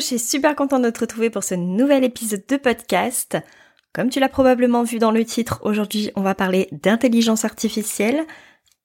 [0.00, 3.36] je suis super contente de te retrouver pour ce nouvel épisode de podcast.
[3.92, 8.24] Comme tu l'as probablement vu dans le titre, aujourd'hui on va parler d'intelligence artificielle.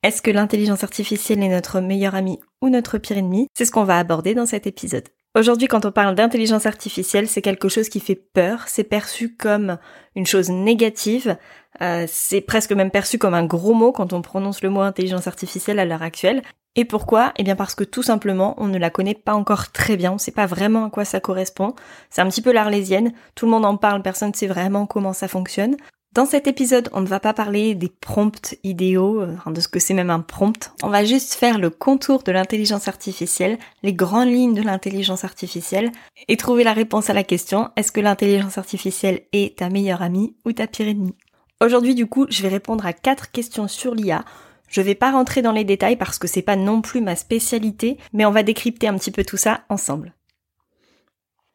[0.03, 3.47] Est-ce que l'intelligence artificielle est notre meilleur ami ou notre pire ennemi?
[3.53, 5.07] C'est ce qu'on va aborder dans cet épisode.
[5.35, 9.77] Aujourd'hui, quand on parle d'intelligence artificielle, c'est quelque chose qui fait peur, c'est perçu comme
[10.15, 11.37] une chose négative,
[11.81, 15.27] euh, c'est presque même perçu comme un gros mot quand on prononce le mot intelligence
[15.27, 16.41] artificielle à l'heure actuelle.
[16.75, 17.31] Et pourquoi?
[17.37, 20.15] Eh bien parce que tout simplement, on ne la connaît pas encore très bien, on
[20.15, 21.73] ne sait pas vraiment à quoi ça correspond.
[22.09, 25.13] C'est un petit peu l'arlésienne, tout le monde en parle, personne ne sait vraiment comment
[25.13, 25.77] ça fonctionne.
[26.15, 29.79] Dans cet épisode, on ne va pas parler des prompts idéaux, euh, de ce que
[29.79, 30.71] c'est même un prompt.
[30.81, 35.91] On va juste faire le contour de l'intelligence artificielle, les grandes lignes de l'intelligence artificielle,
[36.29, 40.37] et trouver la réponse à la question, est-ce que l'intelligence artificielle est ta meilleure amie
[40.45, 41.15] ou ta pire ennemie?
[41.61, 44.23] Aujourd'hui, du coup, je vais répondre à quatre questions sur l'IA
[44.67, 47.97] je vais pas rentrer dans les détails parce que c'est pas non plus ma spécialité,
[48.13, 50.13] mais on va décrypter un petit peu tout ça ensemble.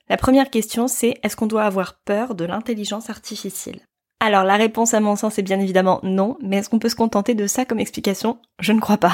[0.09, 3.81] La première question, c'est est-ce qu'on doit avoir peur de l'intelligence artificielle?
[4.19, 6.97] Alors la réponse à mon sens est bien évidemment non, mais est-ce qu'on peut se
[6.97, 8.39] contenter de ça comme explication?
[8.59, 9.13] Je ne crois pas.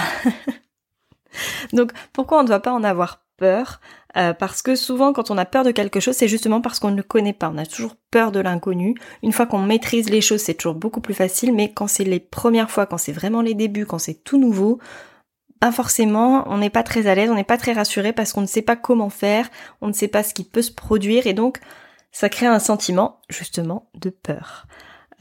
[1.72, 3.80] Donc pourquoi on ne doit pas en avoir peur
[4.16, 6.90] euh, parce que souvent quand on a peur de quelque chose, c'est justement parce qu'on
[6.90, 7.50] ne le connaît pas.
[7.52, 8.94] On a toujours peur de l'inconnu.
[9.22, 12.20] Une fois qu'on maîtrise les choses, c'est toujours beaucoup plus facile, mais quand c'est les
[12.20, 14.78] premières fois, quand c'est vraiment les débuts, quand c'est tout nouveau,
[15.60, 18.42] ben forcément, on n'est pas très à l'aise, on n'est pas très rassuré parce qu'on
[18.42, 19.48] ne sait pas comment faire,
[19.80, 21.60] on ne sait pas ce qui peut se produire et donc
[22.12, 24.66] ça crée un sentiment justement de peur.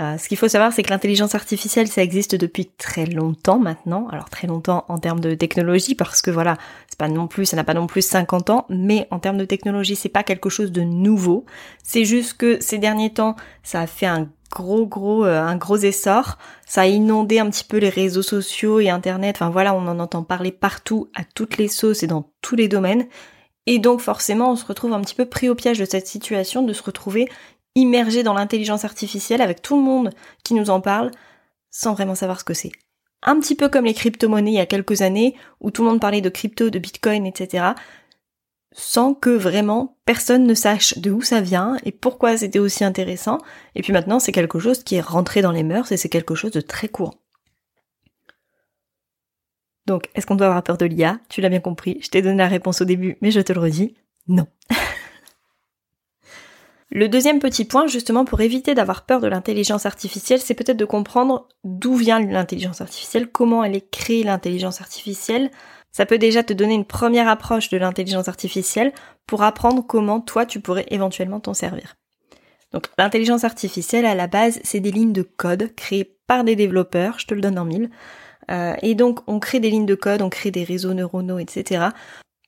[0.01, 4.07] Euh, ce qu'il faut savoir, c'est que l'intelligence artificielle, ça existe depuis très longtemps maintenant.
[4.09, 6.57] Alors très longtemps en termes de technologie, parce que voilà,
[6.89, 9.45] c'est pas non plus, ça n'a pas non plus 50 ans, mais en termes de
[9.45, 11.45] technologie, c'est pas quelque chose de nouveau.
[11.83, 15.77] C'est juste que ces derniers temps, ça a fait un gros gros euh, un gros
[15.77, 16.37] essor.
[16.65, 19.37] Ça a inondé un petit peu les réseaux sociaux et internet.
[19.37, 22.67] Enfin voilà, on en entend parler partout, à toutes les sauces et dans tous les
[22.67, 23.07] domaines.
[23.67, 26.63] Et donc forcément, on se retrouve un petit peu pris au piège de cette situation,
[26.63, 27.27] de se retrouver
[27.75, 30.11] immergé dans l'intelligence artificielle avec tout le monde
[30.43, 31.11] qui nous en parle
[31.69, 32.71] sans vraiment savoir ce que c'est.
[33.21, 35.99] Un petit peu comme les crypto-monnaies il y a quelques années où tout le monde
[35.99, 37.65] parlait de crypto, de bitcoin, etc.
[38.71, 43.39] sans que vraiment personne ne sache de où ça vient et pourquoi c'était aussi intéressant.
[43.75, 46.35] Et puis maintenant c'est quelque chose qui est rentré dans les mœurs et c'est quelque
[46.35, 47.15] chose de très courant.
[49.85, 52.37] Donc, est-ce qu'on doit avoir peur de l'IA Tu l'as bien compris, je t'ai donné
[52.37, 53.95] la réponse au début, mais je te le redis,
[54.27, 54.47] non.
[56.91, 60.85] Le deuxième petit point, justement, pour éviter d'avoir peur de l'intelligence artificielle, c'est peut-être de
[60.85, 65.49] comprendre d'où vient l'intelligence artificielle, comment elle est créée l'intelligence artificielle.
[65.91, 68.93] Ça peut déjà te donner une première approche de l'intelligence artificielle
[69.25, 71.95] pour apprendre comment toi tu pourrais éventuellement t'en servir.
[72.71, 77.17] Donc l'intelligence artificielle à la base, c'est des lignes de code créées par des développeurs,
[77.19, 77.89] je te le donne en mille.
[78.51, 81.87] Euh, et donc on crée des lignes de code, on crée des réseaux neuronaux, etc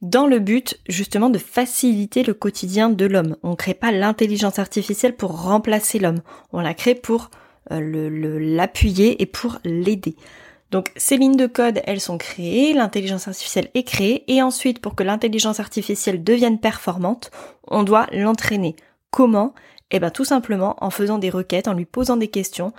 [0.02, 3.36] dans le but justement de faciliter le quotidien de l'homme.
[3.44, 6.22] On ne crée pas l'intelligence artificielle pour remplacer l'homme,
[6.54, 7.30] on la crée pour
[7.72, 10.16] euh, l'appuyer et pour l'aider.
[10.72, 14.96] Donc ces lignes de code, elles sont créées, l'intelligence artificielle est créée, et ensuite pour
[14.96, 17.32] que l'intelligence artificielle devienne performante,
[17.68, 18.76] on doit l'entraîner.
[19.12, 19.54] Comment?
[19.92, 22.74] Eh bien tout simplement en faisant des requêtes, en lui posant des questions,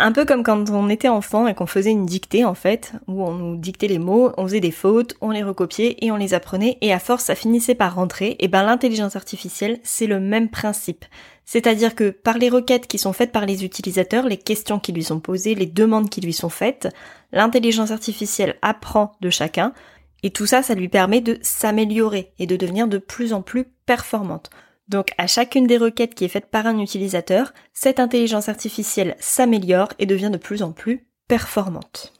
[0.00, 3.22] un peu comme quand on était enfant et qu'on faisait une dictée en fait, où
[3.22, 6.32] on nous dictait les mots, on faisait des fautes, on les recopiait et on les
[6.32, 10.48] apprenait et à force ça finissait par rentrer, et ben l'intelligence artificielle c'est le même
[10.48, 11.04] principe.
[11.44, 15.04] C'est-à-dire que par les requêtes qui sont faites par les utilisateurs, les questions qui lui
[15.04, 16.88] sont posées, les demandes qui lui sont faites,
[17.32, 19.74] l'intelligence artificielle apprend de chacun
[20.22, 23.64] et tout ça ça lui permet de s'améliorer et de devenir de plus en plus
[23.84, 24.50] performante.
[24.90, 29.90] Donc à chacune des requêtes qui est faite par un utilisateur, cette intelligence artificielle s'améliore
[30.00, 32.12] et devient de plus en plus performante.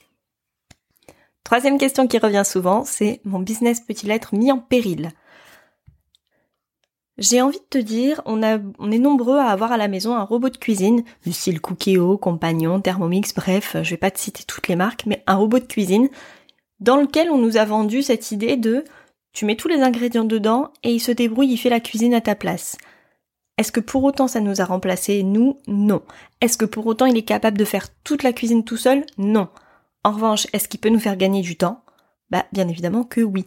[1.43, 5.11] Troisième question qui revient souvent, c'est mon business peut-il être mis en péril?
[7.19, 10.49] J'ai envie de te dire, on, est nombreux à avoir à la maison un robot
[10.49, 14.77] de cuisine, du style Cookéo, Compagnon, Thermomix, bref, je vais pas te citer toutes les
[14.77, 16.09] marques, mais un robot de cuisine
[16.79, 18.85] dans lequel on nous a vendu cette idée de
[19.33, 22.21] tu mets tous les ingrédients dedans et il se débrouille, il fait la cuisine à
[22.21, 22.77] ta place.
[23.59, 26.03] Est-ce que pour autant ça nous a remplacé Nous, non.
[26.41, 29.05] Est-ce que pour autant il est capable de faire toute la cuisine tout seul?
[29.19, 29.49] Non.
[30.03, 31.85] En revanche, est-ce qu'il peut nous faire gagner du temps?
[32.31, 33.45] Bah, bien évidemment que oui.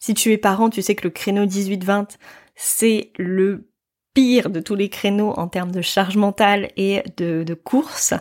[0.00, 2.16] Si tu es parent, tu sais que le créneau 18-20,
[2.56, 3.70] c'est le
[4.14, 8.14] pire de tous les créneaux en termes de charge mentale et de, de course.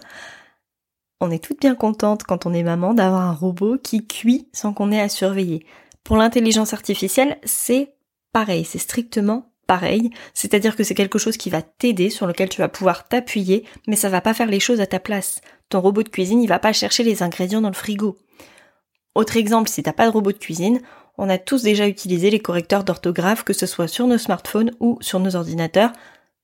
[1.20, 4.74] On est toutes bien contentes quand on est maman d'avoir un robot qui cuit sans
[4.74, 5.66] qu'on ait à surveiller.
[6.04, 7.94] Pour l'intelligence artificielle, c'est
[8.32, 12.60] pareil, c'est strictement pareil, c'est-à-dire que c'est quelque chose qui va t'aider, sur lequel tu
[12.60, 15.42] vas pouvoir t'appuyer, mais ça va pas faire les choses à ta place.
[15.70, 18.18] Ton robot de cuisine, il va pas chercher les ingrédients dans le frigo.
[19.14, 20.82] Autre exemple, si t'as pas de robot de cuisine,
[21.20, 24.98] on a tous déjà utilisé les correcteurs d'orthographe, que ce soit sur nos smartphones ou
[25.02, 25.92] sur nos ordinateurs.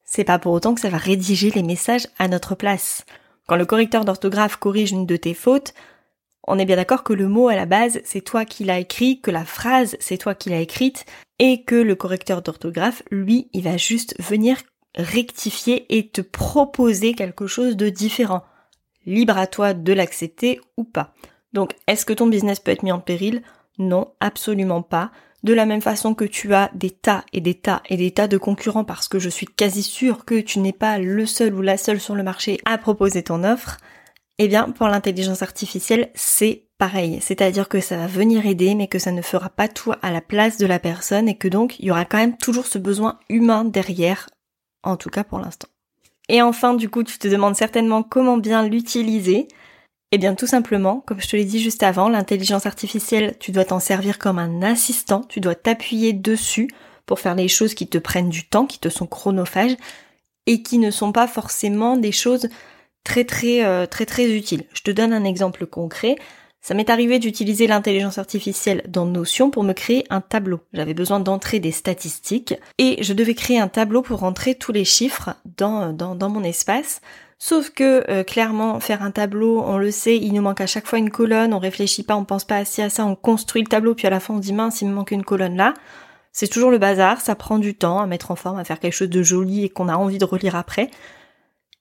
[0.04, 3.06] C'est pas pour autant que ça va rédiger les messages à notre place.
[3.48, 5.74] Quand le correcteur d'orthographe corrige une de tes fautes,
[6.48, 9.20] on est bien d'accord que le mot à la base, c'est toi qui l'as écrit,
[9.22, 11.06] que la phrase, c'est toi qui l'as écrite,
[11.40, 14.58] et que le correcteur d'orthographe, lui, il va juste venir
[14.96, 18.44] rectifier et te proposer quelque chose de différent.
[19.06, 21.14] Libre à toi de l'accepter ou pas.
[21.54, 23.42] Donc, est-ce que ton business peut être mis en péril?
[23.78, 25.12] Non, absolument pas.
[25.44, 28.28] De la même façon que tu as des tas et des tas et des tas
[28.28, 31.62] de concurrents parce que je suis quasi sûre que tu n'es pas le seul ou
[31.62, 33.78] la seule sur le marché à proposer ton offre,
[34.38, 37.20] eh bien pour l'intelligence artificielle c'est pareil.
[37.22, 40.22] C'est-à-dire que ça va venir aider mais que ça ne fera pas tout à la
[40.22, 43.20] place de la personne et que donc il y aura quand même toujours ce besoin
[43.30, 44.30] humain derrière,
[44.84, 45.70] en tout cas pour l'instant.
[46.28, 49.48] Et enfin du coup tu te demandes certainement comment bien l'utiliser.
[50.12, 53.66] Eh bien tout simplement, comme je te l'ai dit juste avant, l'intelligence artificielle, tu dois
[53.66, 56.70] t'en servir comme un assistant, tu dois t'appuyer dessus
[57.06, 59.76] pour faire les choses qui te prennent du temps, qui te sont chronophages
[60.46, 62.48] et qui ne sont pas forcément des choses
[63.06, 64.66] très très euh, très très utiles.
[64.74, 66.18] Je te donne un exemple concret.
[66.60, 70.62] Ça m'est arrivé d'utiliser l'intelligence artificielle dans Notion pour me créer un tableau.
[70.74, 74.84] J'avais besoin d'entrer des statistiques et je devais créer un tableau pour rentrer tous les
[74.84, 77.02] chiffres dans, dans, dans mon espace.
[77.38, 80.88] Sauf que euh, clairement, faire un tableau, on le sait, il nous manque à chaque
[80.88, 83.68] fois une colonne, on réfléchit pas, on pense pas assez à ça, on construit le
[83.68, 85.76] tableau, puis à la fin on dit mince, il me manque une colonne là.
[86.32, 88.94] C'est toujours le bazar, ça prend du temps à mettre en forme, à faire quelque
[88.94, 90.90] chose de joli et qu'on a envie de relire après.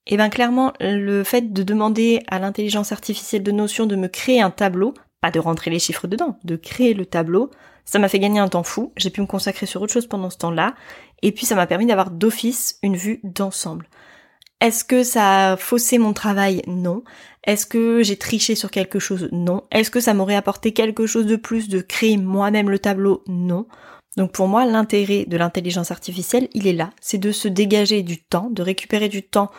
[0.07, 4.41] Et ben clairement, le fait de demander à l'intelligence artificielle de Notion de me créer
[4.41, 7.51] un tableau, pas de rentrer les chiffres dedans, de créer le tableau,
[7.85, 10.31] ça m'a fait gagner un temps fou, j'ai pu me consacrer sur autre chose pendant
[10.31, 10.75] ce temps-là,
[11.23, 13.89] et puis ça m'a permis d'avoir d'office une vue d'ensemble.
[14.61, 16.63] Est-ce que ça a faussé mon travail?
[16.67, 17.03] Non.
[17.45, 19.29] Est-ce que j'ai triché sur quelque chose?
[19.33, 19.65] Non.
[19.71, 23.23] Est-ce que ça m'aurait apporté quelque chose de plus de créer moi-même le tableau?
[23.27, 23.67] Non.
[24.17, 26.91] Donc pour moi, l'intérêt de l'intelligence artificielle, il est là.
[27.01, 29.51] C'est de se dégager du temps, de récupérer du temps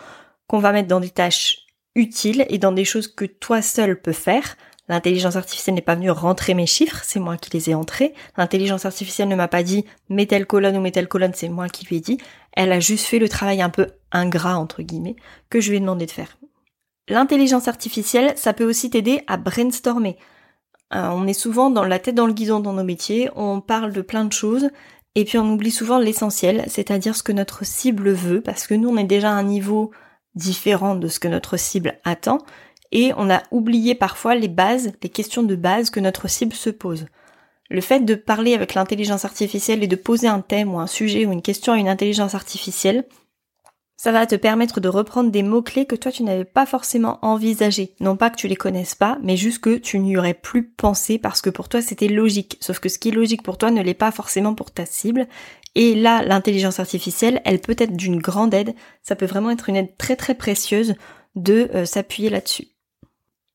[0.46, 4.12] qu'on va mettre dans des tâches utiles et dans des choses que toi seul peux
[4.12, 4.56] faire.
[4.88, 8.14] L'intelligence artificielle n'est pas venue rentrer mes chiffres, c'est moi qui les ai entrés.
[8.36, 11.68] L'intelligence artificielle ne m'a pas dit mets telle colonne ou mets telle colonne, c'est moi
[11.68, 12.18] qui lui ai dit.
[12.52, 15.16] Elle a juste fait le travail un peu ingrat, entre guillemets,
[15.50, 16.38] que je lui ai demandé de faire.
[17.08, 20.16] L'intelligence artificielle, ça peut aussi t'aider à brainstormer.
[20.94, 23.92] Euh, on est souvent dans la tête dans le guidon dans nos métiers, on parle
[23.92, 24.70] de plein de choses,
[25.16, 28.88] et puis on oublie souvent l'essentiel, c'est-à-dire ce que notre cible veut, parce que nous
[28.88, 29.90] on est déjà à un niveau
[30.36, 32.38] différent de ce que notre cible attend,
[32.92, 36.70] et on a oublié parfois les bases, les questions de base que notre cible se
[36.70, 37.06] pose.
[37.68, 41.26] Le fait de parler avec l'intelligence artificielle et de poser un thème ou un sujet
[41.26, 43.04] ou une question à une intelligence artificielle,
[43.96, 47.94] ça va te permettre de reprendre des mots-clés que toi tu n'avais pas forcément envisagés.
[47.98, 51.18] Non pas que tu les connaisses pas, mais juste que tu n'y aurais plus pensé
[51.18, 52.58] parce que pour toi c'était logique.
[52.60, 55.26] Sauf que ce qui est logique pour toi ne l'est pas forcément pour ta cible.
[55.78, 58.74] Et là, l'intelligence artificielle, elle peut être d'une grande aide.
[59.02, 60.94] Ça peut vraiment être une aide très très précieuse
[61.34, 62.68] de euh, s'appuyer là-dessus.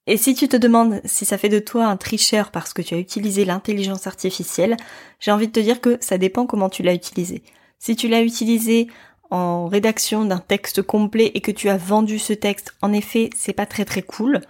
[0.05, 2.93] Et si tu te demandes si ça fait de toi un tricheur parce que tu
[2.93, 4.77] as utilisé l'intelligence artificielle,
[5.19, 7.41] j'ai envie de te dire que ça dépend comment tu l'as utilisé.
[7.79, 8.87] Si tu l'as utilisé
[9.31, 13.53] en rédaction d'un texte complet et que tu as vendu ce texte, en effet, c'est
[13.53, 14.41] pas très très cool.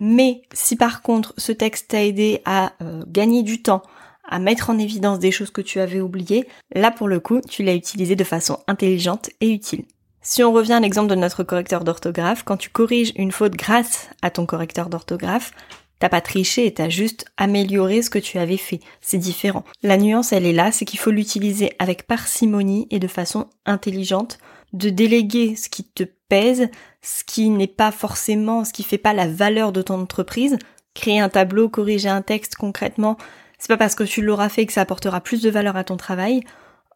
[0.00, 3.82] Mais si par contre ce texte t'a aidé à euh, gagner du temps,
[4.28, 7.62] à mettre en évidence des choses que tu avais oubliées, là pour le coup, tu
[7.62, 9.84] l'as utilisé de façon intelligente et utile.
[10.22, 14.08] Si on revient à l'exemple de notre correcteur d'orthographe, quand tu corriges une faute grâce
[14.22, 15.52] à ton correcteur d'orthographe,
[16.00, 18.80] T'as pas triché, t'as juste amélioré ce que tu avais fait.
[19.00, 19.64] C'est différent.
[19.82, 24.38] La nuance, elle est là, c'est qu'il faut l'utiliser avec parcimonie et de façon intelligente,
[24.72, 26.68] de déléguer ce qui te pèse,
[27.00, 30.58] ce qui n'est pas forcément, ce qui fait pas la valeur de ton entreprise.
[30.94, 33.16] Créer un tableau, corriger un texte concrètement,
[33.58, 35.96] c'est pas parce que tu l'auras fait que ça apportera plus de valeur à ton
[35.96, 36.42] travail.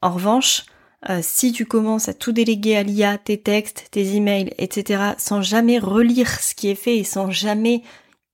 [0.03, 0.65] En revanche,
[1.09, 5.43] euh, si tu commences à tout déléguer à l'IA, tes textes, tes emails, etc., sans
[5.43, 7.83] jamais relire ce qui est fait et sans jamais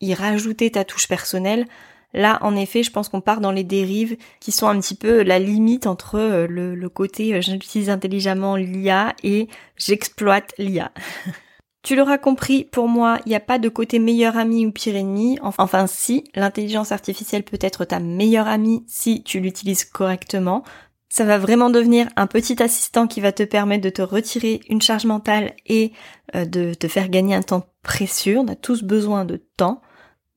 [0.01, 1.67] y rajouter ta touche personnelle,
[2.15, 5.23] là en effet je pense qu'on part dans les dérives qui sont un petit peu
[5.23, 10.93] la limite entre euh, le, côté euh, j'utilise intelligemment l'IA et j'exploite l'IA.
[11.85, 14.97] Tu l'auras compris, pour moi, il n'y a pas de côté meilleur ami ou pire
[14.97, 15.39] ennemi.
[15.43, 20.65] Enfin si, l'intelligence artificielle peut être ta meilleure amie si tu l'utilises correctement.
[21.11, 24.81] Ça va vraiment devenir un petit assistant qui va te permettre de te retirer une
[24.81, 25.93] charge mentale et
[26.35, 28.39] euh, de te faire gagner un temps précieux.
[28.39, 29.83] On a tous besoin de temps.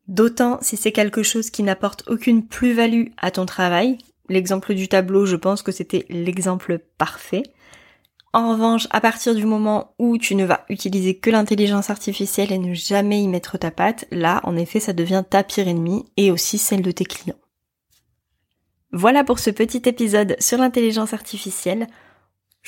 [0.10, 4.00] D'autant si c'est quelque chose qui n'apporte aucune plus-value à ton travail.
[4.28, 7.44] L'exemple du tableau, je pense que c'était l'exemple parfait.
[8.34, 12.58] En revanche, à partir du moment où tu ne vas utiliser que l'intelligence artificielle et
[12.58, 16.32] ne jamais y mettre ta patte, là, en effet, ça devient ta pire ennemie et
[16.32, 17.40] aussi celle de tes clients.
[18.92, 21.88] Voilà pour ce petit épisode sur l'intelligence artificielle.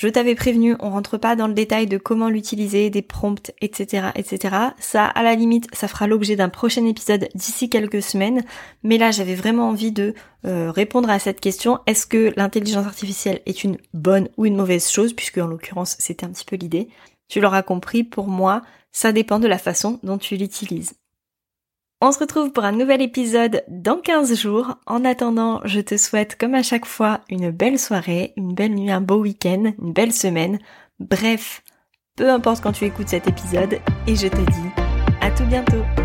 [0.00, 4.06] Je t'avais prévenu, on rentre pas dans le détail de comment l'utiliser, des prompts, etc.,
[4.14, 4.56] etc.
[4.78, 8.42] Ça, à la limite, ça fera l'objet d'un prochain épisode d'ici quelques semaines.
[8.82, 10.14] Mais là, j'avais vraiment envie de
[10.46, 11.80] euh, répondre à cette question.
[11.86, 15.12] Est-ce que l'intelligence artificielle est une bonne ou une mauvaise chose?
[15.12, 16.88] Puisque, en l'occurrence, c'était un petit peu l'idée.
[17.28, 20.94] Tu l'auras compris, pour moi, ça dépend de la façon dont tu l'utilises.
[22.02, 24.76] On se retrouve pour un nouvel épisode dans 15 jours.
[24.86, 28.90] En attendant, je te souhaite comme à chaque fois une belle soirée, une belle nuit,
[28.90, 30.58] un beau week-end, une belle semaine.
[30.98, 31.62] Bref,
[32.16, 34.82] peu importe quand tu écoutes cet épisode et je te dis
[35.20, 35.99] à tout bientôt.